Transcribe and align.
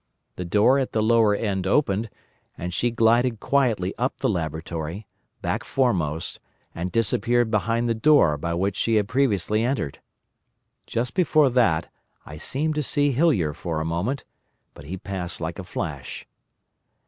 The 0.35 0.45
door 0.45 0.79
at 0.79 0.93
the 0.93 1.03
lower 1.03 1.35
end 1.35 1.67
opened, 1.67 2.09
and 2.57 2.73
she 2.73 2.89
glided 2.89 3.39
quietly 3.39 3.93
up 3.99 4.17
the 4.17 4.29
laboratory, 4.29 5.05
back 5.43 5.63
foremost, 5.63 6.39
and 6.73 6.91
disappeared 6.91 7.51
behind 7.51 7.87
the 7.87 7.93
door 7.93 8.35
by 8.35 8.55
which 8.55 8.75
she 8.75 8.95
had 8.95 9.07
previously 9.07 9.63
entered. 9.63 9.99
Just 10.87 11.13
before 11.13 11.51
that 11.51 11.87
I 12.25 12.37
seemed 12.37 12.73
to 12.73 12.81
see 12.81 13.11
Hillyer 13.13 13.53
for 13.53 13.79
a 13.79 13.85
moment; 13.85 14.23
but 14.73 14.85
he 14.85 14.97
passed 14.97 15.39
like 15.39 15.59
a 15.59 15.63
flash. 15.63 16.25